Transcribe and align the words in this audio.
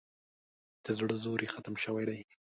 د 0.83 0.85
زړه 0.97 1.15
زور 1.23 1.39
یې 1.43 1.49
ختم 1.53 1.75
شوی 1.83 2.05
دی. 2.09 2.19